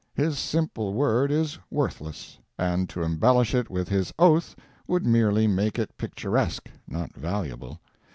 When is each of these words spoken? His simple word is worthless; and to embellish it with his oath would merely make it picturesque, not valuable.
His 0.15 0.39
simple 0.39 0.95
word 0.95 1.29
is 1.31 1.59
worthless; 1.69 2.39
and 2.57 2.89
to 2.89 3.03
embellish 3.03 3.53
it 3.53 3.69
with 3.69 3.87
his 3.87 4.11
oath 4.17 4.55
would 4.87 5.05
merely 5.05 5.45
make 5.45 5.77
it 5.77 5.95
picturesque, 5.95 6.71
not 6.87 7.13
valuable. 7.15 7.79